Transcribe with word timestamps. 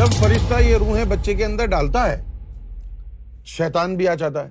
جب 0.00 0.12
فرشتہ 0.18 0.58
یہ 0.60 0.76
روحیں 0.78 1.04
بچے 1.04 1.32
کے 1.36 1.44
اندر 1.44 1.66
ڈالتا 1.70 2.02
ہے 2.10 2.14
شیطان 3.54 3.96
بھی 3.96 4.06
آ 4.08 4.12
جاتا 4.22 4.44
ہے 4.46 4.50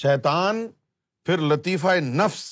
شیطان 0.00 0.56
پھر 1.26 1.38
لطیفہ 1.52 1.94
نفس 2.20 2.42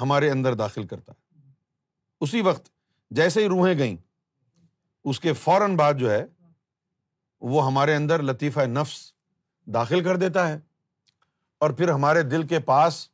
ہمارے 0.00 0.30
اندر 0.30 0.54
داخل 0.62 0.86
کرتا 0.92 1.12
ہے 1.12 1.40
اسی 2.24 2.40
وقت 2.48 2.70
جیسے 3.18 3.42
ہی 3.44 3.48
روحیں 3.54 3.76
گئیں 3.78 3.96
اس 5.10 5.20
کے 5.26 5.32
فوراً 5.42 5.76
بعد 5.82 5.98
جو 6.04 6.10
ہے 6.10 6.24
وہ 7.54 7.66
ہمارے 7.66 7.94
اندر 7.96 8.22
لطیفہ 8.32 8.66
نفس 8.80 8.96
داخل 9.74 10.04
کر 10.04 10.16
دیتا 10.26 10.48
ہے 10.48 10.58
اور 11.64 11.76
پھر 11.80 11.90
ہمارے 11.98 12.22
دل 12.32 12.46
کے 12.54 12.58
پاس 12.72 13.06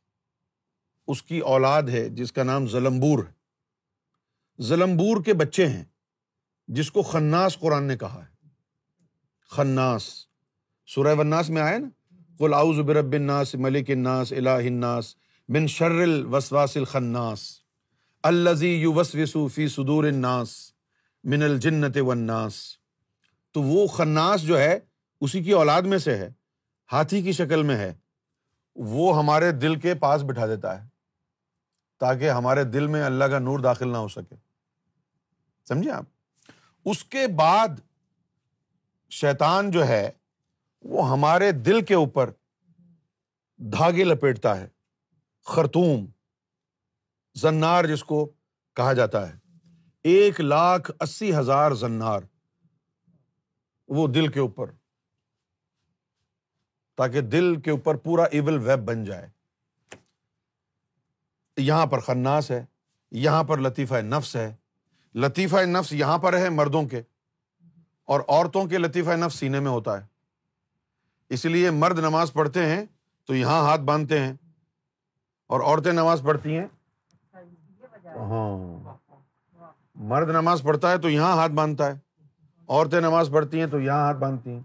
اس 1.13 1.23
کی 1.31 1.39
اولاد 1.55 1.89
ہے 1.97 2.07
جس 2.21 2.31
کا 2.37 2.43
نام 2.53 2.67
زلمبور 2.77 3.25
ہے 3.25 4.65
زلمبور 4.71 5.23
کے 5.25 5.33
بچے 5.45 5.67
ہیں 5.75 5.83
جس 6.77 6.91
کو 6.91 7.01
خناس 7.01 7.57
قرآن 7.59 7.83
نے 7.87 7.95
کہا 7.97 8.19
ہے 8.23 9.55
خناس 9.55 10.03
سورہ 10.95 11.13
وناس 11.19 11.49
میں 11.49 11.61
آئے 11.61 11.77
نا 11.77 11.87
کل 12.39 12.53
الناس 12.53 13.53
ملک 13.65 13.89
اناس 13.95 14.33
والناس 21.97 22.59
تو 23.53 23.61
وہ 23.61 23.85
خناس 23.95 24.41
جو 24.47 24.59
ہے 24.59 24.77
اسی 25.25 25.41
کی 25.43 25.51
اولاد 25.61 25.89
میں 25.93 25.97
سے 26.05 26.17
ہے 26.17 26.29
ہاتھی 26.91 27.21
کی 27.21 27.31
شکل 27.41 27.63
میں 27.71 27.77
ہے 27.77 27.91
وہ 28.93 29.17
ہمارے 29.19 29.51
دل 29.65 29.79
کے 29.87 29.93
پاس 30.05 30.23
بٹھا 30.27 30.45
دیتا 30.53 30.79
ہے 30.81 30.87
تاکہ 31.99 32.29
ہمارے 32.39 32.63
دل 32.77 32.87
میں 32.95 33.03
اللہ 33.03 33.31
کا 33.33 33.39
نور 33.49 33.59
داخل 33.69 33.91
نہ 33.91 33.97
ہو 33.97 34.07
سکے 34.19 34.35
سمجھے 35.69 35.91
آپ 35.91 36.17
اس 36.91 37.03
کے 37.13 37.25
بعد 37.37 37.69
شیطان 39.21 39.69
جو 39.71 39.87
ہے 39.87 40.09
وہ 40.93 41.09
ہمارے 41.09 41.51
دل 41.65 41.81
کے 41.85 41.93
اوپر 41.93 42.29
دھاگے 43.73 44.03
لپیٹتا 44.03 44.57
ہے 44.59 44.67
خرطوم 45.53 46.05
زنار 47.41 47.85
جس 47.93 48.03
کو 48.11 48.25
کہا 48.75 48.93
جاتا 48.99 49.27
ہے 49.29 49.37
ایک 50.13 50.39
لاکھ 50.41 50.91
اسی 51.05 51.35
ہزار 51.35 51.71
زنار 51.83 52.21
وہ 53.97 54.07
دل 54.19 54.27
کے 54.31 54.39
اوپر 54.39 54.71
تاکہ 56.97 57.21
دل 57.35 57.55
کے 57.65 57.71
اوپر 57.71 57.97
پورا 58.07 58.23
ایول 58.39 58.57
ویب 58.67 58.85
بن 58.87 59.03
جائے 59.11 59.27
یہاں 61.61 61.85
پر 61.93 61.99
خناس 62.07 62.51
ہے 62.51 62.63
یہاں 63.27 63.43
پر 63.51 63.57
لطیفہ 63.67 64.01
نفس 64.13 64.35
ہے 64.35 64.51
لطیفہ 65.23 65.63
نفس 65.67 65.91
یہاں 65.93 66.17
پر 66.23 66.37
ہے 66.37 66.49
مردوں 66.49 66.83
کے 66.87 67.01
اور 68.11 68.19
عورتوں 68.27 68.65
کے 68.67 68.77
لطیفہ 68.77 69.11
نفس 69.25 69.37
سینے 69.39 69.59
میں 69.59 69.71
ہوتا 69.71 69.99
ہے 70.01 70.05
اس 71.33 71.45
لیے 71.45 71.69
مرد 71.71 71.99
نماز 72.03 72.31
پڑھتے 72.33 72.65
ہیں 72.65 72.83
تو 73.27 73.35
یہاں 73.35 73.61
ہاتھ 73.67 73.81
باندھتے 73.85 74.19
ہیں 74.19 74.33
اور 75.53 75.59
عورتیں 75.61 75.91
نماز 75.93 76.21
پڑھتی 76.25 76.57
ہیں 76.57 76.65
ہاں 78.29 78.57
مرد 80.11 80.29
نماز 80.35 80.61
پڑھتا 80.65 80.91
ہے 80.91 80.97
تو 81.01 81.09
یہاں 81.09 81.35
ہاتھ 81.37 81.51
باندھتا 81.51 81.91
ہے 81.91 81.97
عورتیں 82.67 82.99
نماز 83.01 83.29
پڑھتی 83.33 83.59
ہیں 83.59 83.67
تو 83.67 83.79
یہاں 83.79 83.99
ہاتھ 84.05 84.17
باندھتی 84.17 84.49
ہیں 84.51 84.59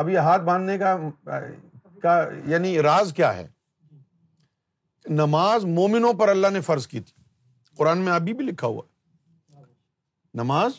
اب 0.00 0.08
یہ 0.08 0.18
ہاتھ 0.28 0.42
باندھنے 0.42 0.78
کا 2.02 2.18
یعنی 2.50 2.78
راز 2.82 3.12
کیا 3.16 3.34
ہے 3.36 3.46
نماز 5.22 5.64
مومنوں 5.64 6.12
پر 6.18 6.28
اللہ 6.28 6.50
نے 6.52 6.60
فرض 6.70 6.86
کی 6.86 7.00
تھی 7.00 7.20
قرآن 7.78 7.98
میں 8.04 8.12
ابھی 8.12 8.34
بھی 8.34 8.44
لکھا 8.46 8.66
ہوا 8.66 8.82
ہے 8.86 8.90
نماز 10.40 10.72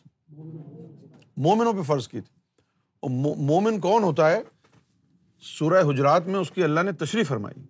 مومنوں 1.43 1.73
پہ 1.73 1.81
فرض 1.87 2.07
کی 2.07 2.21
تھی 2.21 3.11
مومن 3.47 3.79
کون 3.79 4.03
ہوتا 4.03 4.29
ہے 4.31 4.41
سورہ 5.57 5.81
حجرات 5.89 6.27
میں 6.27 6.39
اس 6.39 6.51
کی 6.51 6.63
اللہ 6.63 6.79
نے 6.85 6.91
تشریح 6.99 7.23
فرمائی 7.27 7.61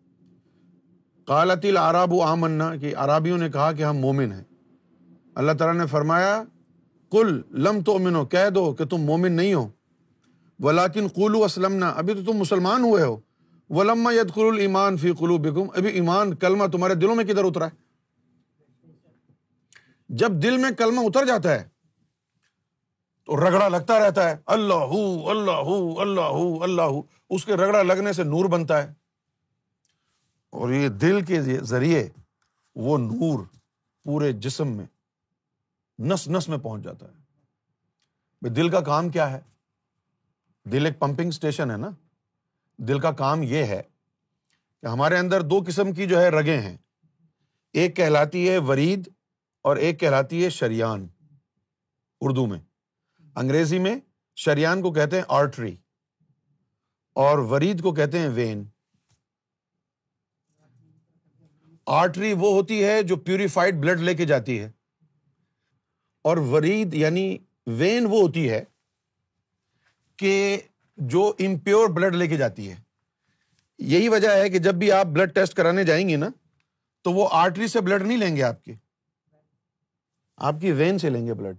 کالت 1.28 1.66
العراب 1.66 2.14
و 2.14 2.22
آمنا 2.24 2.76
کہ 2.82 2.96
عرابیوں 3.04 3.38
نے 3.38 3.50
کہا 3.52 3.72
کہ 3.74 3.84
ہم 3.84 3.98
مومن 4.02 4.32
ہیں 4.32 4.44
اللہ 5.42 5.52
تعالیٰ 5.60 5.80
نے 5.82 5.88
فرمایا 5.92 6.42
کل 7.12 7.40
لم 7.68 7.82
تو 7.86 7.98
کہہ 8.32 8.50
دو 8.56 8.72
کہ 8.78 8.86
تم 8.90 9.02
مومن 9.12 9.32
نہیں 9.42 9.54
ہو 9.54 9.68
ولاکن 10.64 11.08
قلو 11.16 11.44
اسلم 11.44 11.66
اسلمنا 11.66 11.90
ابھی 12.00 12.14
تو 12.14 12.24
تم 12.32 12.38
مسلمان 12.40 12.84
ہوئے 12.84 13.04
ہو 13.04 13.18
ولما 13.78 14.10
قل 14.34 14.46
المان 14.48 14.98
فی 14.98 15.12
قلو 15.20 15.38
بکم 15.48 15.68
ابھی 15.76 15.90
ایمان 16.00 16.34
کلمہ 16.44 16.68
تمہارے 16.72 16.96
دلوں 17.04 17.16
میں 17.16 17.26
کدھر 17.26 17.44
اترا 17.46 17.68
ہے 17.68 17.82
جب 20.22 20.42
دل 20.44 20.58
میں 20.62 20.72
کلمہ 20.78 21.02
اتر 21.08 21.26
جاتا 21.26 21.56
ہے 21.60 21.64
تو 23.26 23.36
رگڑا 23.40 23.68
لگتا 23.68 24.00
رہتا 24.06 24.30
ہے 24.30 24.36
اللہ 24.54 24.82
ہو 24.94 25.30
اللہ 25.30 25.60
ہو 25.68 26.00
اللہ 26.02 26.32
ہو 26.38 26.62
اللہ 26.64 26.82
ہو 26.96 27.02
اس 27.36 27.46
کے 27.46 27.56
رگڑا 27.58 27.82
لگنے 27.84 28.14
سے 28.14 28.24
نور 28.24 28.46
بنتا 28.52 28.82
ہے 28.84 28.92
اور 30.62 30.72
یہ 30.72 30.88
دل 31.04 31.22
کے 31.26 31.42
ذریعے 31.70 32.08
وہ 32.88 32.98
نور 32.98 33.44
پورے 34.06 34.32
جسم 34.46 34.76
میں 34.78 34.86
نس 36.12 36.28
نس 36.28 36.48
میں 36.50 36.58
پہنچ 36.58 36.84
جاتا 36.84 37.06
ہے 37.08 38.50
دل 38.56 38.70
کا 38.70 38.80
کام 38.92 39.10
کیا 39.10 39.32
ہے 39.32 39.40
دل 40.72 40.86
ایک 40.86 41.00
پمپنگ 41.00 41.28
اسٹیشن 41.34 41.72
ہے 41.72 41.76
نا 41.78 41.90
دل 42.88 43.00
کا 43.00 43.12
کام 43.24 43.44
یہ 43.48 43.64
ہے 43.74 43.82
کہ 44.82 44.88
ہمارے 44.88 45.18
اندر 45.18 45.42
دو 45.54 45.62
قسم 45.68 45.92
کی 45.94 46.06
جو 46.08 46.22
ہے 46.22 46.30
رگیں 46.30 46.60
ہیں 46.62 46.76
ایک 47.82 47.96
کہلاتی 47.96 48.48
ہے 48.50 48.58
ورید 48.70 49.08
اور 49.70 49.78
ایک 49.86 50.00
کہلاتی 50.00 50.44
ہے 50.44 50.50
شریان 50.60 51.08
اردو 52.22 52.46
میں 52.48 52.60
انگریزی 53.42 53.78
میں 53.80 53.96
شریان 54.46 54.82
کو 54.82 54.92
کہتے 54.94 55.18
ہیں 55.18 55.24
آرٹری 55.38 55.76
اور 57.24 57.38
ورید 57.52 57.82
کو 57.84 57.94
کہتے 57.96 58.20
ہیں 58.20 58.28
وین 58.34 58.64
آرٹری 62.00 62.34
وہ 62.40 62.52
ہوتی 62.54 62.84
ہے 62.84 63.02
جو 63.04 63.16
پیوریفائڈ 63.30 63.80
بلڈ 63.82 64.00
لے 64.02 64.14
کے 64.16 64.26
جاتی 64.26 64.60
ہے 64.60 64.70
اور 66.30 66.38
ورید 66.54 66.94
یعنی 66.94 67.24
وین 67.80 68.06
وہ 68.10 68.22
ہوتی 68.22 68.50
ہے 68.50 68.64
کہ 70.20 70.36
جو 71.16 71.26
امپیور 71.46 71.90
بلڈ 71.96 72.16
لے 72.16 72.28
کے 72.28 72.38
جاتی 72.38 72.70
ہے 72.70 72.76
یہی 73.94 74.08
وجہ 74.10 74.30
ہے 74.42 74.50
کہ 74.50 74.60
جب 74.68 74.76
بھی 74.84 74.92
آپ 75.00 75.06
بلڈ 75.14 75.34
ٹیسٹ 75.36 75.54
کرانے 75.58 75.84
جائیں 75.84 76.08
گے 76.10 76.16
نا 76.18 76.30
تو 77.04 77.12
وہ 77.14 77.28
آرٹری 77.44 77.68
سے 77.68 77.82
بلڈ 77.82 78.06
نہیں 78.08 78.18
لیں 78.18 78.36
گے 78.36 78.44
آپ 78.44 78.64
کے 78.64 78.74
آپ 80.50 80.56
کی 80.62 80.72
وین 80.82 80.98
سے 81.00 81.10
لیں 81.10 81.26
گے 81.28 81.34
بلڈ 81.42 81.58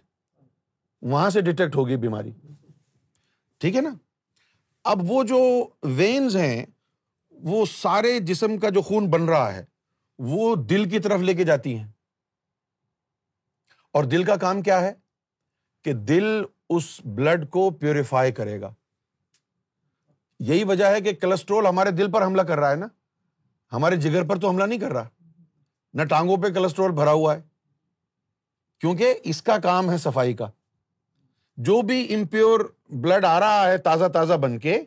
وہاں 1.12 1.30
سے 1.30 1.40
ڈیٹیکٹ 1.46 1.74
ہوگی 1.76 1.96
بیماری 2.02 2.30
ٹھیک 3.60 3.74
ہے 3.76 3.80
نا 3.80 3.90
اب 4.92 5.00
وہ 5.10 5.22
جو 5.32 5.40
وینز 5.96 6.36
ہیں 6.36 6.64
وہ 7.50 7.64
سارے 7.72 8.18
جسم 8.30 8.56
کا 8.58 8.68
جو 8.74 8.82
خون 8.82 9.08
بن 9.10 9.28
رہا 9.28 9.54
ہے 9.54 9.64
وہ 10.32 10.54
دل 10.70 10.88
کی 10.90 10.98
طرف 11.06 11.20
لے 11.20 11.34
کے 11.34 11.44
جاتی 11.44 11.76
ہیں 11.78 11.86
اور 13.98 14.04
دل 14.14 14.24
کا 14.24 14.36
کام 14.46 14.62
کیا 14.68 14.80
ہے 14.84 14.92
کہ 15.84 15.92
دل 16.12 16.24
اس 16.76 16.84
بلڈ 17.16 17.48
کو 17.56 17.70
پیوریفائی 17.80 18.32
کرے 18.40 18.60
گا 18.60 18.72
یہی 20.50 20.64
وجہ 20.72 20.84
ہے 20.94 21.00
کہ 21.00 21.12
کلسٹرول 21.20 21.66
ہمارے 21.66 21.90
دل 22.00 22.10
پر 22.12 22.26
حملہ 22.26 22.42
کر 22.48 22.58
رہا 22.60 22.70
ہے 22.70 22.76
نا 22.76 22.86
ہمارے 23.72 23.96
جگر 24.06 24.24
پر 24.28 24.40
تو 24.40 24.48
حملہ 24.48 24.64
نہیں 24.64 24.78
کر 24.80 24.92
رہا 24.92 25.08
نہ 25.98 26.04
ٹانگوں 26.10 26.36
پہ 26.42 26.52
کلسٹرول 26.54 26.92
بھرا 27.00 27.12
ہوا 27.12 27.36
ہے 27.36 27.40
کیونکہ 28.80 29.18
اس 29.32 29.42
کا 29.42 29.58
کام 29.62 29.90
ہے 29.90 29.98
صفائی 29.98 30.34
کا 30.36 30.50
جو 31.66 31.80
بھی 31.86 31.96
امپیور 32.14 32.60
بلڈ 33.02 33.24
آ 33.24 33.38
رہا 33.40 33.68
ہے 33.70 33.76
تازہ 33.78 34.04
تازہ 34.12 34.34
بن 34.42 34.58
کے 34.58 34.78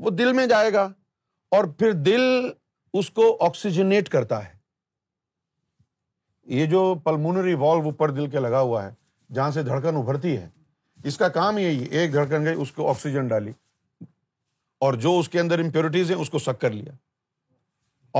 وہ 0.00 0.10
دل 0.10 0.32
میں 0.32 0.46
جائے 0.46 0.72
گا 0.72 0.82
اور 1.56 1.64
پھر 1.78 1.92
دل 2.06 2.20
اس 2.98 3.08
کو 3.10 3.36
آکسیجنیٹ 3.44 4.08
کرتا 4.08 4.44
ہے 4.44 4.50
یہ 6.58 6.66
جو 6.70 6.82
پلمونری 7.04 7.54
والو 7.54 7.82
اوپر 7.84 8.10
دل 8.10 8.28
کے 8.30 8.40
لگا 8.40 8.60
ہوا 8.60 8.84
ہے 8.84 8.90
جہاں 9.34 9.50
سے 9.50 9.62
دھڑکن 9.62 9.96
ابھرتی 9.96 10.36
ہے 10.36 10.48
اس 11.08 11.16
کا 11.18 11.28
کام 11.36 11.58
یہی 11.58 11.84
ایک 11.98 12.12
دھڑکن 12.12 12.44
گئی 12.44 12.54
اس 12.62 12.72
کو 12.72 12.88
آکسیجن 12.90 13.28
ڈالی 13.28 13.52
اور 14.86 14.94
جو 15.06 15.18
اس 15.18 15.28
کے 15.28 15.40
اندر 15.40 15.58
امپیورٹیز 15.64 16.10
ہیں 16.10 16.18
اس 16.20 16.30
کو 16.30 16.38
سک 16.38 16.60
کر 16.60 16.70
لیا 16.70 16.92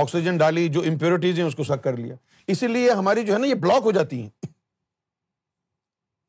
آکسیجن 0.01 0.37
ڈالی 0.37 0.67
جو 0.75 0.81
امپیورٹیز 0.89 1.39
ہیں 1.39 1.45
اس 1.45 1.55
کو 1.55 1.63
سک 1.63 1.83
کر 1.83 1.97
لیا 1.97 2.15
اسی 2.53 2.67
لیے 2.67 2.89
ہماری 2.91 3.25
جو 3.25 3.33
ہے 3.33 3.39
نا 3.39 3.47
یہ 3.47 3.55
بلاک 3.67 3.81
ہو 3.85 3.91
جاتی 3.91 4.21
ہیں 4.21 4.42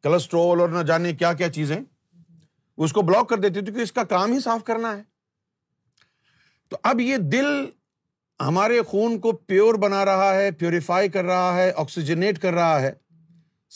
کلسٹرول 0.05 0.61
اور 0.61 0.69
نہ 0.69 0.83
جانے 0.87 1.13
کیا 1.21 1.33
کیا 1.33 1.49
چیزیں 1.53 1.77
اس 2.85 2.93
کو 2.93 3.03
بلاک 3.11 3.29
کر 3.29 3.37
دیتے 3.43 3.61
کیونکہ 3.65 3.81
اس 3.83 3.93
کا 3.99 4.03
کام 4.11 4.33
ہی 4.33 4.41
صاف 4.47 4.65
کرنا 4.65 4.97
ہے 4.97 5.03
تو 6.71 6.77
اب 6.91 7.01
یہ 7.01 7.17
دل 7.35 7.47
ہمارے 8.47 8.81
خون 8.91 9.19
کو 9.27 9.33
پیور 9.51 9.75
بنا 9.85 10.05
رہا 10.05 10.35
ہے 10.35 10.51
پیوریفائی 10.63 11.09
کر 11.17 11.25
رہا 11.25 11.57
ہے 11.57 11.71
آکسیجنیٹ 11.83 12.39
کر 12.43 12.53
رہا 12.55 12.81
ہے 12.83 12.93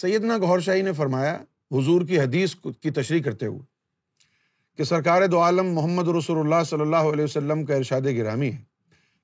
سیدنا 0.01 0.37
گہور 0.43 0.61
شاہی 0.69 0.83
نے 0.89 0.93
فرمایا 1.01 1.37
حضور 1.77 2.07
کی 2.09 2.21
حدیث 2.21 2.55
کی 2.83 2.91
تشریح 3.01 3.23
کرتے 3.23 3.47
ہوئے 3.47 3.65
کہ 4.79 4.85
سرکار 4.95 5.27
دو 5.37 5.41
عالم 5.43 5.73
محمد 5.75 6.09
رسول 6.19 6.39
اللہ 6.39 6.63
صلی 6.71 6.81
اللہ 6.81 7.11
علیہ 7.15 7.25
وسلم 7.25 7.65
کا 7.71 7.75
ارشاد 7.77 8.07
گرامی 8.17 8.53
ہے 8.53 8.63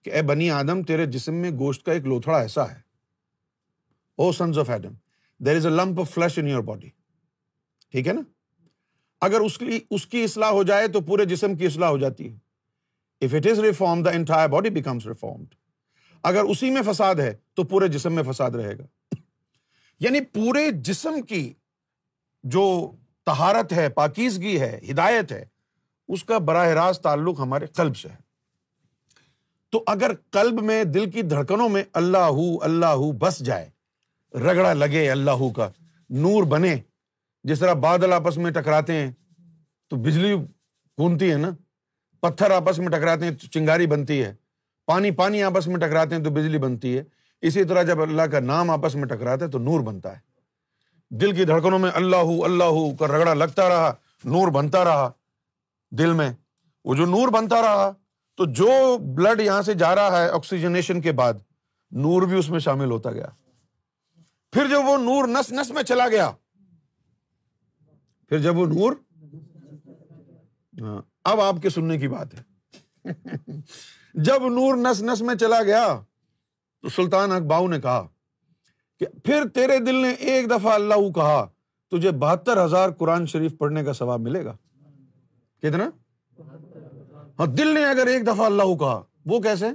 کہ 0.04 0.10
اے 0.16 0.22
بنی 0.32 0.50
آدم 0.60 0.82
تیرے 0.92 1.06
جسم 1.16 1.34
میں 1.42 1.50
گوشت 1.58 1.84
کا 1.86 1.92
ایک 1.92 2.06
لوتھڑا 2.14 2.38
ایسا 2.40 2.70
ہے 2.70 2.80
O 4.22 4.32
sons 4.42 4.58
of 4.58 4.70
Adam 4.70 4.92
there 5.46 5.56
is 5.56 5.66
a 5.66 5.70
lump 5.75 6.00
flesh 6.12 6.38
in 6.38 6.48
your 6.48 6.62
body 6.62 6.88
ٹھیک 7.92 8.08
ہے 8.08 8.12
نا 8.12 8.20
اگر 9.26 9.40
اس 9.40 9.58
کی 9.58 9.78
اس 9.94 10.06
کی 10.06 10.22
اصلاح 10.25 10.50
ہو 10.50 10.62
جائے 10.70 10.86
تو 10.92 11.00
پورے 11.00 11.25
جسم 11.25 11.54
کی 11.56 11.66
اصلاح 11.66 11.88
ہو 11.90 11.98
جاتی 11.98 12.28
ہے 12.31 13.25
if 13.26 13.34
it 13.34 13.46
is 13.50 13.58
reform 13.64 14.02
the 14.02 14.10
entire 14.19 14.48
body 14.48 14.70
becomes 14.70 15.06
reformed 15.06 15.54
اگر 16.31 16.44
اسی 16.50 16.70
میں 16.70 16.82
فساد 16.92 17.14
ہے 17.22 17.32
تو 17.56 17.64
پورے 17.72 17.88
جسم 17.94 18.12
میں 18.14 18.22
فساد 18.32 18.50
رہے 18.60 18.76
گا 18.78 18.84
یعنی 20.04 20.20
پورے 20.34 20.70
جسم 20.84 21.20
کی 21.28 21.42
جو 22.54 22.62
تہارت 23.26 23.72
ہے 23.72 23.88
پاکیزگی 23.98 24.58
ہے 24.60 24.78
ہدایت 24.90 25.32
ہے 25.32 25.44
اس 26.14 26.25
کا 26.25 26.38
براہ 26.46 26.69
راست 26.78 27.02
تعلق 27.02 27.40
ہمارے 27.40 27.66
قلب 27.76 27.96
سے 27.96 28.08
ہے 28.08 28.16
تو 29.72 29.82
اگر 29.92 30.12
کلب 30.32 30.62
میں 30.62 30.82
دل 30.94 31.10
کی 31.10 31.22
دھڑکنوں 31.30 31.69
میں 31.69 31.82
اللہ 32.00 32.25
ہو 32.38 32.50
اللہ 32.64 32.92
ہو 33.02 33.10
بس 33.22 33.38
جائے 33.46 33.70
رگڑا 34.42 34.72
لگے 34.72 35.08
اللہ 35.10 35.42
کا 35.56 35.69
نور 36.22 36.42
بنے 36.52 36.75
جس 37.48 37.58
طرح 37.58 37.72
بادل 37.82 38.12
آپس 38.12 38.36
میں 38.38 38.50
ٹکراتے 38.52 38.92
ہیں 38.92 39.10
تو 39.90 39.96
بجلی 40.02 40.32
گونتی 40.98 41.31
ہے 41.32 41.36
نا 41.38 41.50
پتھر 42.22 42.50
آپس 42.50 42.78
میں 42.78 42.88
ٹکراتے 42.96 43.25
ہیں 43.25 43.32
تو 43.40 43.46
چنگاری 43.54 43.86
بنتی 43.86 44.22
ہے 44.22 44.32
پانی 44.86 45.10
پانی 45.20 45.42
آپس 45.42 45.66
میں 45.66 45.78
ٹکراتے 45.86 46.14
ہیں 46.16 46.22
تو 46.25 46.31
بجلی 46.38 46.58
بنتی 46.58 46.96
ہے 46.96 47.02
اسی 47.48 47.64
طرح 47.64 47.82
جب 47.90 48.02
اللہ 48.02 48.22
کا 48.32 48.40
نام 48.40 48.70
آپس 48.70 48.94
میں 48.94 49.06
ٹکراتا 49.08 49.44
ہے 49.44 49.50
تو 49.50 49.58
نور 49.69 49.81
بنتا 49.90 50.12
ہے 50.16 51.16
دل 51.20 51.32
کی 51.37 51.44
دھڑکنوں 51.44 51.78
میں 51.78 51.90
اللہ 51.94 52.30
اللہ 52.44 52.78
کا 52.98 53.06
رگڑا 53.16 53.34
لگتا 53.34 53.69
رہا 53.69 53.92
نور 54.25 54.48
بنتا 54.58 54.82
رہا 54.84 55.10
دل 55.98 56.12
میں 56.20 56.30
وہ 56.84 56.94
جو 56.94 57.06
نور 57.06 57.28
بنتا 57.40 57.60
رہا 57.62 57.90
تو 58.37 58.44
جو 58.60 58.70
بلڈ 59.16 59.40
یہاں 59.40 59.60
سے 59.62 59.75
جا 59.84 59.94
رہا 59.94 60.22
ہے 60.22 60.28
آکسیجنیشن 60.28 61.00
کے 61.00 61.12
بعد 61.22 61.34
نور 62.06 62.26
بھی 62.28 62.38
اس 62.38 62.50
میں 62.50 62.58
شامل 62.60 62.90
ہوتا 62.90 63.10
گیا 63.12 63.26
پھر 64.54 64.66
جب 64.70 64.86
وہ 64.88 64.96
نور 65.02 65.26
نس 65.28 65.50
نس 65.52 65.70
میں 65.76 65.82
چلا 65.82 66.06
گیا 66.08 66.30
پھر 68.28 68.38
جب 68.42 68.58
وہ 68.58 68.66
نور 68.66 68.92
ہاں، 70.80 71.00
اب 71.30 71.40
آپ 71.40 71.54
کے 71.62 71.70
سننے 71.76 71.96
کی 71.98 72.08
بات 72.08 72.34
ہے 72.34 73.12
جب 74.28 74.46
نور 74.58 74.76
نس 74.84 75.02
نس 75.08 75.22
میں 75.28 75.34
چلا 75.40 75.62
گیا 75.66 75.84
تو 76.82 76.88
سلطان 76.96 77.32
اکباؤ 77.32 77.66
نے 77.68 77.80
کہا 77.80 78.06
کہ 79.00 79.06
پھر 79.24 79.48
تیرے 79.54 79.78
دل 79.86 79.94
نے 80.02 80.10
ایک 80.32 80.48
دفعہ 80.50 80.72
اللہ 80.74 81.10
کہا 81.14 81.44
تجھے 81.96 82.10
بہتر 82.26 82.64
ہزار 82.64 82.90
قرآن 82.98 83.26
شریف 83.34 83.58
پڑھنے 83.58 83.84
کا 83.84 83.92
ثواب 84.02 84.20
ملے 84.28 84.44
گا 84.44 84.56
کتنا 85.62 85.90
ہاں 87.38 87.46
دل 87.56 87.74
نے 87.74 87.84
اگر 87.90 88.06
ایک 88.14 88.26
دفعہ 88.26 88.46
اللہ 88.46 88.74
کہا 88.78 89.02
وہ 89.32 89.40
کیسے 89.42 89.70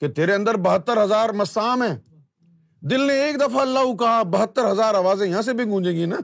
کہ 0.00 0.08
تیرے 0.20 0.34
اندر 0.34 0.56
بہتر 0.68 1.02
ہزار 1.04 1.28
مسام 1.44 1.82
ہے 1.82 1.94
دل 2.90 3.00
نے 3.06 3.12
ایک 3.20 3.38
دفعہ 3.40 3.60
اللہ 3.60 3.92
کہا 4.00 4.22
بہتر 4.32 4.70
ہزار 4.70 4.94
آوازیں 4.94 5.26
یہاں 5.26 5.40
سے 5.42 5.52
بھی 5.60 5.64
گونجیں 5.70 5.92
گی 5.92 6.04
نا 6.06 6.16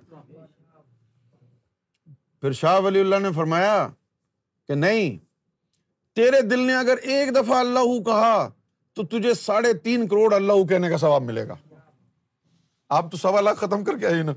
پھر 2.41 2.53
شاہ 2.59 2.79
ولی 2.85 3.01
اللہ 3.01 3.19
نے 3.23 3.31
فرمایا 3.35 3.73
کہ 4.69 4.75
نہیں 4.75 5.17
تیرے 6.17 6.41
دل 6.51 6.61
نے 6.67 6.75
اگر 6.77 6.97
ایک 7.15 7.35
دفعہ 7.35 7.57
اللہ 7.59 7.95
کہا 8.07 8.37
تو 8.97 9.05
تجھے 9.15 9.33
ساڑھے 9.35 9.73
تین 9.87 10.07
کروڑ 10.09 10.33
اللہ 10.35 10.63
کہنے 10.73 10.89
کا 10.91 10.97
ثواب 11.05 11.23
ملے 11.31 11.47
گا 11.49 11.55
آپ 12.99 13.11
تو 13.13 13.17
سوا 13.23 13.41
لاکھ 13.41 13.59
ختم 13.61 13.83
کر 13.85 13.97
کے 13.99 14.07
آئیے 14.07 14.23
نا 14.29 14.33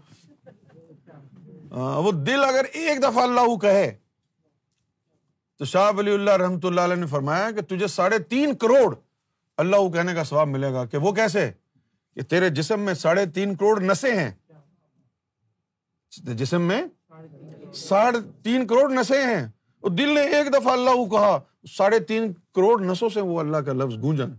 ہاں، 1.72 2.02
وہ 2.02 2.12
دل 2.30 2.44
اگر 2.48 2.66
ایک 2.80 3.02
دفعہ 3.04 3.24
اللہ 3.24 3.56
کہے 3.62 3.90
تو 5.58 5.66
شاہ 5.74 5.92
ولی 5.98 6.14
اللہ 6.14 6.38
رحمت 6.44 6.66
اللہ 6.66 6.88
علیہ 6.90 6.96
نے 7.04 7.08
فرمایا 7.16 7.50
کہ 7.58 7.62
تجھے 7.74 7.88
ساڑھے 7.98 8.20
تین 8.36 8.56
کروڑ 8.66 8.94
اللہ 9.66 9.90
کہنے 9.98 10.14
کا 10.16 10.24
ثواب 10.32 10.48
ملے 10.56 10.72
گا 10.74 10.86
کہ 10.94 10.98
وہ 11.08 11.12
کیسے 11.22 11.50
کہ 12.16 12.22
تیرے 12.32 12.50
جسم 12.58 12.82
میں 12.82 12.94
ساڑھے 12.94 13.26
تین 13.34 13.56
کروڑ 13.56 13.80
نسے 13.84 14.12
ہیں 14.16 14.32
جسم 16.42 16.62
میں 16.68 16.82
ساڑھے 17.78 18.20
تین 18.44 18.66
کروڑ 18.68 18.90
نسے 18.92 19.22
ہیں 19.24 19.42
اور 19.80 19.92
دل 19.96 20.10
نے 20.16 20.22
ایک 20.38 20.54
دفعہ 20.54 20.74
اللہ 20.74 20.96
کو 20.96 21.06
کہا 21.16 21.38
ساڑھے 21.76 22.00
تین 22.12 22.32
کروڑ 22.56 22.80
نسوں 22.84 23.10
سے 23.14 23.22
وہ 23.32 23.40
اللہ 23.40 23.58
کا 23.66 23.74
لفظ 23.74 23.98
گونجن 24.02 24.34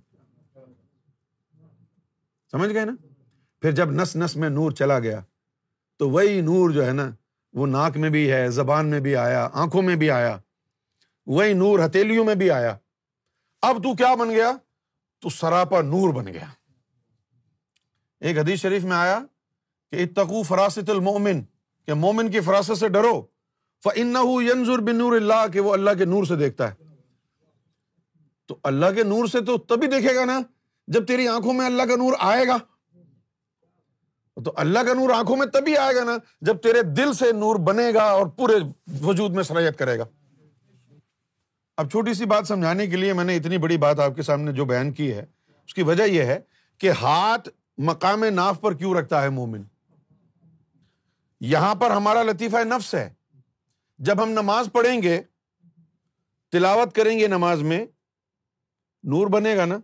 سمجھ 2.53 2.73
گئے 2.73 2.85
نا 2.85 2.93
پھر 3.63 3.73
جب 3.79 3.91
نس 4.01 4.17
نس 4.17 4.37
میں 4.37 4.49
نور 4.51 4.73
چلا 4.79 4.99
گیا 5.09 5.21
تو 5.99 6.09
وہی 6.11 6.41
نور 6.49 6.71
جو 6.71 6.87
ہے 6.87 6.93
نا 6.93 7.11
وہ 7.57 7.67
ناک 7.67 7.97
میں 8.05 8.11
بھی 8.11 8.31
ہے 8.33 8.47
زبان 8.61 8.91
میں 8.91 9.01
بھی 9.01 9.15
آیا 9.17 9.49
آنکھوں 9.63 9.83
میں 9.83 9.97
بھی 10.03 10.11
آیا 10.11 10.37
وہی 11.37 11.53
نور 11.63 11.85
ہتیلیوں 11.85 12.25
میں 12.25 12.35
بھی 12.43 12.51
آیا 12.51 12.77
اب 13.69 13.83
تو 13.83 13.95
کیا 13.97 14.15
بن 14.21 14.31
گیا 14.31 14.53
تو 15.23 15.29
سراپا 15.39 15.81
نور 15.83 16.13
بن 16.15 16.33
گیا 16.33 16.47
ایک 18.25 18.39
حدیث 18.39 18.61
شریف 18.61 18.85
میں 18.85 18.97
آیا 18.97 19.19
کہ 19.93 20.03
اتقو 20.03 20.43
فراست 20.43 20.79
فراست 20.91 20.91
المومن 20.91 21.41
کہ 21.43 21.87
کہ 21.87 21.95
مومن 22.01 22.31
کی 22.31 22.41
سے 22.79 22.89
ڈرو 22.99 23.21
وہ 23.85 25.75
اللہ 25.75 25.91
کے 25.99 26.05
نور 26.05 26.25
سے 26.25 26.37
دیکھتا 26.37 26.69
ہے 26.71 26.85
تو 28.49 28.57
اللہ 28.71 28.93
کے 28.95 29.03
نور 29.03 29.27
سے 29.33 29.41
تو 29.47 29.57
تبھی 29.75 29.89
دیکھے 29.89 30.15
گا 30.17 30.25
نا 30.25 30.39
جب 30.97 31.07
تیری 31.07 31.29
آنکھوں 31.29 31.53
میں 31.55 31.67
اللہ 31.67 31.83
کا 31.89 31.97
نور 32.03 32.15
آئے 32.31 32.47
گا 32.49 32.57
تو 34.45 34.53
اللہ 34.63 34.79
کا 34.87 34.95
نور 34.95 35.11
آنکھوں 35.15 35.37
میں 35.37 35.47
تبھی 35.53 35.77
آئے 35.79 35.95
گا 35.97 36.05
نا 36.05 36.17
جب 36.47 36.61
تیرے 36.63 36.83
دل 36.97 37.13
سے 37.21 37.31
نور 37.43 37.57
بنے 37.69 37.93
گا 37.95 38.03
اور 38.19 38.27
پورے 38.39 38.55
وجود 39.03 39.35
میں 39.35 39.43
شرحت 39.51 39.79
کرے 39.79 39.99
گا 39.99 40.05
اب 41.81 41.91
چھوٹی 41.91 42.13
سی 42.15 42.25
بات 42.25 42.47
سمجھانے 42.49 42.87
کے 42.87 42.97
لیے 42.97 43.13
میں 43.13 43.25
نے 43.25 43.37
اتنی 43.37 43.59
بڑی 43.63 43.77
بات 43.79 43.99
آپ 44.01 44.15
کے 44.17 44.23
سامنے 44.23 44.53
جو 44.59 44.65
بیان 44.65 44.93
کی 44.99 45.13
ہے 45.13 45.23
اس 45.65 45.75
کی 45.75 45.83
وجہ 45.87 46.03
یہ 46.07 46.23
ہے 46.25 46.39
کہ 46.81 46.91
ہاتھ 47.01 47.49
مقام 47.85 48.25
ناف 48.35 48.61
پر 48.61 48.75
کیوں 48.79 48.93
رکھتا 48.95 49.23
ہے 49.23 49.29
مومن 49.39 49.63
یہاں 51.53 51.75
پر 51.81 51.91
ہمارا 51.91 52.23
لطیفہ 52.23 52.65
نفس 52.65 52.95
ہے 52.95 53.09
جب 54.07 54.23
ہم 54.23 54.29
نماز 54.39 54.69
پڑھیں 54.73 55.01
گے 55.03 55.21
تلاوت 56.53 56.95
کریں 56.95 57.19
گے 57.19 57.27
نماز 57.29 57.63
میں 57.63 57.85
نور 59.13 59.27
بنے 59.31 59.57
گا 59.57 59.65
نا 59.65 59.77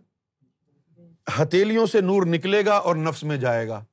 ہتیلیوں 1.41 1.85
سے 1.87 2.01
نور 2.01 2.25
نکلے 2.25 2.65
گا 2.65 2.73
اور 2.75 2.95
نفس 2.95 3.23
میں 3.23 3.37
جائے 3.37 3.67
گا 3.67 3.83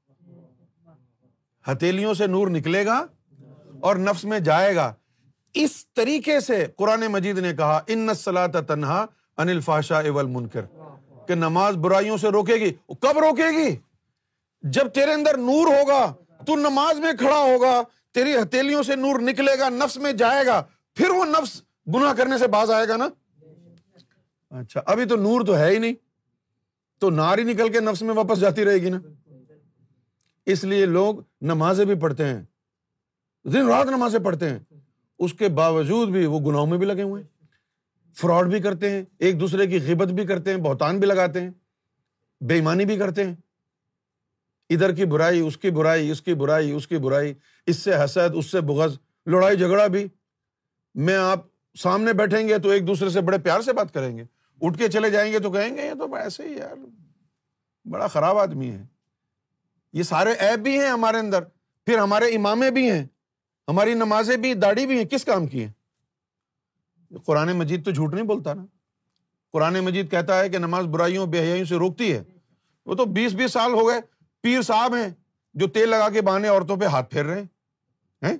ہتیلیوں 1.70 2.14
سے 2.14 2.26
نور 2.26 2.49
نکلے 2.50 2.85
گا 2.87 2.99
اور 3.88 3.97
نفس 3.97 4.25
میں 4.32 4.38
جائے 4.49 4.75
گا 4.76 4.93
اس 5.62 5.73
طریقے 5.97 6.38
سے 6.41 6.64
قرآن 6.79 7.06
مجید 7.12 7.38
نے 7.38 7.52
کہا 7.56 7.81
ان 7.94 8.06
نسلا 8.06 8.47
تنہا 8.69 9.05
انل 9.43 9.61
فاشا 9.64 9.99
اول 10.08 10.26
منکر 10.37 10.64
کہ 11.29 11.35
نماز 11.35 11.76
برائیوں 11.85 12.17
سے 12.25 12.29
روکے 12.37 12.55
گی 12.64 12.73
کب 13.02 13.19
روکے 13.25 13.50
گی 13.57 13.75
جب 14.76 14.93
تیرے 14.95 15.12
اندر 15.12 15.37
نور 15.38 15.67
ہوگا 15.79 16.02
تو 16.47 16.57
نماز 16.57 16.99
میں 17.00 17.12
کھڑا 17.19 17.38
ہوگا 17.38 17.81
تیری 18.14 18.37
ہتھیلیوں 18.37 18.83
سے 18.83 18.95
نور 18.97 19.21
نکلے 19.23 19.59
گا 19.59 19.69
نفس 19.69 19.97
میں 19.97 20.12
جائے 20.23 20.45
گا 20.47 20.62
پھر 20.97 21.11
وہ 21.17 21.25
نفس 21.25 21.61
گنا 21.95 22.12
کرنے 22.17 22.38
سے 22.38 22.47
باز 22.55 22.71
آئے 22.71 22.88
گا 22.88 22.97
نا 22.97 23.09
اچھا 24.61 24.81
ابھی 24.93 25.05
تو 25.09 25.17
نور 25.17 25.47
تو 25.47 25.57
ہے 25.59 25.71
ہی 25.71 25.79
نہیں 25.79 25.93
تو 27.00 27.11
نار 27.11 27.38
ہی 27.38 27.43
نکل 27.52 27.73
کے 27.73 27.81
نفس 27.81 28.02
میں 28.02 28.14
واپس 28.14 28.40
جاتی 28.40 28.64
رہے 28.64 28.81
گی 28.83 28.88
نا 28.90 28.99
اس 30.52 30.64
لیے 30.64 30.87
لوگ 30.87 31.21
نمازیں 31.50 31.85
بھی 31.85 31.95
پڑھتے 32.00 32.25
ہیں 32.26 32.43
دن 33.52 33.69
رات 33.69 33.87
نمازیں 33.90 34.19
پڑھتے 34.25 34.49
ہیں 34.50 34.59
اس 35.25 35.33
کے 35.38 35.49
باوجود 35.61 36.09
بھی 36.12 36.25
وہ 36.26 36.40
گناہوں 36.50 36.67
میں 36.67 36.79
بھی 36.79 36.87
لگے 36.87 37.02
ہوئے 37.02 37.23
ہیں 37.23 37.29
فراڈ 38.21 38.47
بھی 38.50 38.61
کرتے 38.61 38.90
ہیں 38.90 39.02
ایک 39.26 39.38
دوسرے 39.40 39.67
کی 39.67 39.81
غیبت 39.87 40.09
بھی 40.12 40.26
کرتے 40.26 40.50
ہیں 40.55 40.59
بہتان 40.62 40.99
بھی 41.00 41.07
لگاتے 41.07 41.40
ہیں 41.40 41.50
بےمانی 42.49 42.85
بھی 42.85 42.97
کرتے 42.99 43.25
ہیں 43.25 43.35
ادھر 44.74 44.92
کی 44.94 45.04
برائی 45.12 45.40
اس 45.40 45.56
کی 45.58 45.70
برائی 45.76 46.10
اس 46.10 46.20
کی 46.22 46.34
برائی 46.42 46.70
اس 46.72 46.86
کی 46.88 46.98
برائی 47.06 47.32
اس 47.66 47.76
سے 47.84 48.02
حسد 48.04 48.34
اس 48.38 48.50
سے 48.50 48.60
بغذ 48.66 48.96
لڑائی 49.32 49.56
جھگڑا 49.56 49.86
بھی 49.94 50.06
میں 51.06 51.16
آپ 51.16 51.44
سامنے 51.82 52.12
بیٹھیں 52.20 52.46
گے 52.48 52.58
تو 52.62 52.68
ایک 52.70 52.86
دوسرے 52.86 53.08
سے 53.10 53.20
بڑے 53.30 53.38
پیار 53.44 53.60
سے 53.62 53.72
بات 53.78 53.92
کریں 53.94 54.16
گے 54.16 54.24
اٹھ 54.66 54.78
کے 54.78 54.88
چلے 54.94 55.10
جائیں 55.10 55.32
گے 55.32 55.38
تو 55.38 55.50
کہیں 55.52 55.74
گے 55.76 55.86
یہ 55.86 55.94
تو 55.98 56.14
ایسے 56.14 56.48
ہی 56.48 56.52
یار 56.56 56.74
بڑا 57.92 58.06
خراب 58.14 58.38
آدمی 58.38 58.70
ہے 58.70 58.82
یہ 59.98 60.02
سارے 60.12 60.32
ایپ 60.46 60.58
بھی 60.68 60.78
ہیں 60.80 60.88
ہمارے 60.88 61.18
اندر 61.18 61.44
پھر 61.86 61.98
ہمارے 61.98 62.24
امامے 62.36 62.70
بھی 62.76 62.90
ہیں 62.90 63.04
ہماری 63.68 63.94
نمازیں 63.94 64.36
بھی 64.44 64.52
داڑھی 64.66 64.86
بھی 64.86 64.98
ہیں 64.98 65.04
کس 65.14 65.24
کام 65.24 65.46
کی 65.46 65.64
ہیں 65.64 67.18
قرآن 67.26 67.52
مجید 67.58 67.84
تو 67.84 67.90
جھوٹ 67.90 68.14
نہیں 68.14 68.24
بولتا 68.26 68.54
نا 68.54 68.64
قرآن 69.52 69.78
مجید 69.84 70.10
کہتا 70.10 70.38
ہے 70.40 70.48
کہ 70.48 70.58
نماز 70.58 70.84
برائیوں 70.92 71.26
بے 71.34 71.40
حیائیوں 71.42 71.64
سے 71.68 71.76
روکتی 71.84 72.12
ہے 72.12 72.22
وہ 72.86 72.94
تو 72.96 73.04
بیس 73.18 73.32
بیس 73.34 73.52
سال 73.52 73.72
ہو 73.74 73.86
گئے 73.88 74.00
پیر 74.42 74.61
صاحب 74.66 74.94
ہیں 74.94 75.09
جو 75.61 75.66
تیل 75.75 75.88
لگا 75.88 76.09
کے 76.11 76.20
بہانے 76.23 76.49
عورتوں 76.49 76.76
پہ 76.76 76.85
ہاتھ 76.92 77.11
پھیر 77.11 77.25
رہے 77.25 77.42
ہیں 78.26 78.37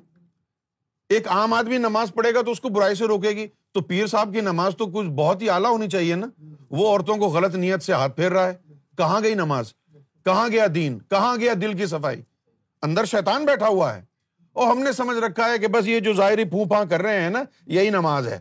ایک 1.17 1.29
عام 1.37 1.53
آدمی 1.53 1.79
نماز 1.79 2.13
پڑھے 2.15 2.33
گا 2.35 2.43
تو 2.47 2.51
اس 2.51 2.61
کو 2.61 2.69
برائی 2.75 2.95
سے 2.95 3.07
روکے 3.09 3.31
گی 3.37 3.47
تو 3.75 3.81
پیر 3.89 4.07
صاحب 4.07 4.33
کی 4.33 4.41
نماز 4.41 4.77
تو 4.79 4.87
کچھ 4.95 5.09
بہت 5.17 5.43
ہی 5.43 5.49
اعلیٰ 5.51 5.71
ہونی 5.71 5.89
چاہیے 5.91 6.15
نا 6.17 6.27
وہ 6.79 6.89
عورتوں 6.89 7.17
کو 7.17 7.27
غلط 7.37 7.55
نیت 7.55 7.83
سے 7.83 7.93
ہاتھ 7.93 8.15
پھیر 8.17 8.31
رہا 8.33 8.47
ہے 8.49 8.55
کہاں 8.99 9.21
گئی 9.23 9.35
نماز 9.35 9.73
کہاں 10.25 10.49
گیا 10.53 10.67
دین 10.75 10.99
کہاں 11.11 11.37
گیا 11.41 11.53
دل 11.61 11.75
کی 11.77 11.87
صفائی 11.87 12.23
اندر 12.83 13.05
شیطان 13.11 13.45
بیٹھا 13.47 13.69
ہوا 13.69 13.95
ہے 13.95 14.03
اور 14.55 14.71
ہم 14.71 14.83
نے 14.83 14.93
سمجھ 14.93 15.17
رکھا 15.25 15.51
ہے 15.51 15.59
کہ 15.59 15.69
بس 15.75 15.87
یہ 15.89 16.01
جو 16.09 16.13
ظاہری 16.15 16.45
پھو 16.51 16.65
پھا 16.69 16.83
کر 16.91 17.03
رہے 17.03 17.21
ہیں 17.23 17.31
نا 17.31 17.43
یہی 17.77 17.91
نماز 17.91 18.29
ہے 18.29 18.39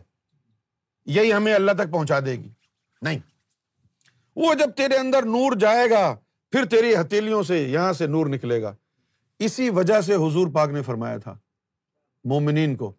یہی 1.16 1.32
ہمیں 1.32 1.52
اللہ 1.54 1.72
تک 1.78 1.90
پہنچا 1.92 2.18
دے 2.26 2.32
گی 2.36 2.48
نہیں 3.02 3.18
وہ 4.36 4.52
جب 4.58 4.72
تیرے 4.76 4.96
اندر 4.96 5.24
نور 5.32 5.56
جائے 5.60 5.88
گا 5.90 6.04
پھر 6.52 6.64
تیری 6.70 6.94
ہتھیلیوں 6.94 7.42
سے 7.42 7.58
یہاں 7.62 7.92
سے 7.92 8.06
نور 8.06 8.26
نکلے 8.26 8.60
گا 8.62 8.74
اسی 9.48 9.68
وجہ 9.74 10.00
سے 10.06 10.14
حضور 10.24 10.48
پاک 10.54 10.70
نے 10.70 10.82
فرمایا 10.82 11.16
تھا 11.18 11.34
مومنین 12.28 12.74
کو 12.76 12.90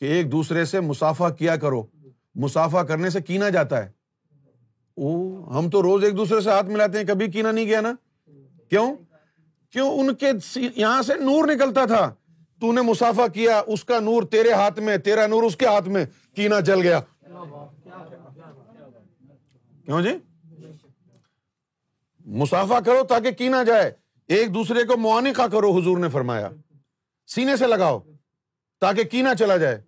کہ 0.00 0.04
ایک 0.14 0.30
دوسرے 0.32 0.64
سے 0.70 0.80
مسافہ 0.80 1.28
کیا 1.38 1.56
کرو 1.64 1.82
مسافہ 2.44 2.82
کرنے 2.88 3.10
سے 3.10 3.20
کینا 3.22 3.48
جاتا 3.50 3.82
ہے 3.84 3.88
او 5.04 5.14
ہم 5.58 5.68
تو 5.70 5.82
روز 5.82 6.04
ایک 6.04 6.16
دوسرے 6.16 6.40
سے 6.40 6.50
ہاتھ 6.50 6.66
ملاتے 6.66 6.98
ہیں 6.98 7.06
کبھی 7.06 7.26
کینا 7.30 7.50
نہیں 7.50 7.66
گیا 7.66 7.80
نا 7.80 7.92
کیوں 8.70 8.86
کیوں 9.72 9.88
ان 9.98 10.14
کے 10.20 10.26
یہاں 10.76 11.00
سے 11.06 11.14
نور 11.24 11.48
نکلتا 11.54 11.84
تھا 11.86 12.04
تو 12.60 12.72
نے 12.72 12.80
مسافہ 12.90 13.26
کیا 13.32 13.60
اس 13.74 13.84
کا 13.84 13.98
نور 14.00 14.22
تیرے 14.32 14.52
ہاتھ 14.52 14.78
میں 14.88 14.96
تیرا 15.06 15.26
نور 15.26 15.42
اس 15.42 15.56
کے 15.56 15.66
ہاتھ 15.66 15.88
میں 15.96 16.04
کینا 16.36 16.60
جل 16.70 16.80
گیا 16.82 17.00
کیوں 19.84 20.00
جی 20.02 20.12
مسافہ 22.40 22.78
کرو 22.86 23.02
تاکہ 23.08 23.30
کی 23.38 23.48
نہ 23.48 23.62
جائے 23.66 23.90
ایک 24.36 24.54
دوسرے 24.54 24.84
کو 24.84 24.96
معانقہ 24.98 25.46
کرو 25.52 25.70
حضور 25.78 25.98
نے 25.98 26.08
فرمایا 26.12 26.48
سینے 27.34 27.56
سے 27.56 27.66
لگاؤ 27.66 27.98
تاکہ 28.80 29.04
کی 29.10 29.22
نہ 29.22 29.34
چلا 29.38 29.56
جائے 29.56 29.78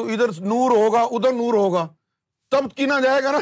ادھر 0.00 0.40
نور 0.46 0.70
ہوگا 0.76 1.00
ادھر 1.16 1.32
نور 1.36 1.54
ہوگا 1.54 1.86
تب 2.50 2.70
کی 2.76 2.86
نہ 2.86 3.00
جائے 3.04 3.22
گا 3.22 3.30
نا 3.32 3.38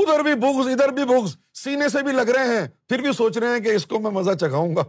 ادھر 0.00 0.22
بھی 0.24 0.34
بغض 0.42 0.66
ادھر 0.72 0.92
بھی 0.94 1.04
بغض 1.14 1.36
سینے 1.62 1.88
سے 1.92 2.02
بھی 2.02 2.12
لگ 2.12 2.28
رہے 2.36 2.54
ہیں 2.60 2.66
پھر 2.88 3.00
بھی 3.02 3.12
سوچ 3.16 3.38
رہے 3.38 3.52
ہیں 3.54 3.60
کہ 3.64 3.74
اس 3.74 3.86
کو 3.86 4.00
میں 4.00 4.10
مزہ 4.10 4.34
چکھاؤں 4.40 4.76
گا 4.76 4.82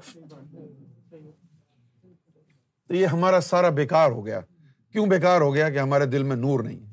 تو 2.87 2.95
یہ 2.95 3.05
ہمارا 3.07 3.39
سارا 3.49 3.69
بیکار 3.81 4.09
ہو 4.11 4.25
گیا 4.25 4.39
کیوں 4.91 5.05
بیکار 5.07 5.41
ہو 5.41 5.53
گیا 5.53 5.69
کہ 5.69 5.79
ہمارے 5.79 6.05
دل 6.15 6.23
میں 6.31 6.35
نور 6.35 6.59
نہیں 6.63 6.79
ہے 6.85 6.89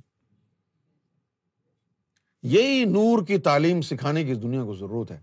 یہی 2.56 2.84
نور 2.88 3.24
کی 3.26 3.38
تعلیم 3.50 3.80
سکھانے 3.82 4.24
کی 4.24 4.34
دنیا 4.42 4.64
کو 4.64 4.74
ضرورت 4.74 5.10
ہے 5.10 5.18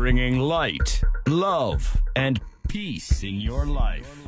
bringing 0.00 0.38
light, 0.38 1.02
love, 1.28 1.94
and 2.16 2.40
peace 2.68 3.22
in 3.22 3.38
your 3.38 3.66
life. 3.66 4.26